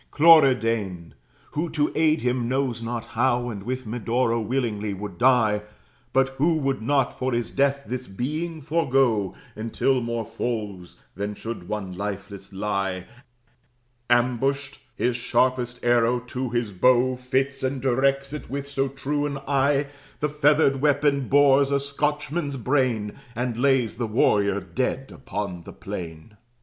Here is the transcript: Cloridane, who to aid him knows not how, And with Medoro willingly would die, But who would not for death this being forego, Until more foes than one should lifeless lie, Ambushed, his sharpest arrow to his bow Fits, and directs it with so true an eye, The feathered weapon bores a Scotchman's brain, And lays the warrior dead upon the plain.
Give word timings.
Cloridane, 0.09 1.13
who 1.51 1.69
to 1.69 1.91
aid 1.93 2.21
him 2.21 2.49
knows 2.49 2.81
not 2.81 3.05
how, 3.05 3.51
And 3.51 3.61
with 3.61 3.85
Medoro 3.85 4.41
willingly 4.41 4.95
would 4.95 5.19
die, 5.19 5.61
But 6.11 6.29
who 6.39 6.57
would 6.57 6.81
not 6.81 7.19
for 7.19 7.31
death 7.39 7.83
this 7.85 8.07
being 8.07 8.61
forego, 8.61 9.35
Until 9.55 10.01
more 10.01 10.25
foes 10.25 10.95
than 11.13 11.35
one 11.35 11.35
should 11.35 11.69
lifeless 11.97 12.51
lie, 12.51 13.05
Ambushed, 14.09 14.79
his 14.95 15.15
sharpest 15.15 15.79
arrow 15.83 16.19
to 16.19 16.49
his 16.49 16.71
bow 16.71 17.15
Fits, 17.15 17.61
and 17.61 17.79
directs 17.79 18.33
it 18.33 18.49
with 18.49 18.67
so 18.67 18.87
true 18.87 19.27
an 19.27 19.37
eye, 19.47 19.85
The 20.19 20.29
feathered 20.29 20.81
weapon 20.81 21.27
bores 21.27 21.69
a 21.69 21.79
Scotchman's 21.79 22.57
brain, 22.57 23.19
And 23.35 23.55
lays 23.55 23.93
the 23.97 24.07
warrior 24.07 24.61
dead 24.61 25.11
upon 25.13 25.61
the 25.61 25.73
plain. 25.73 26.37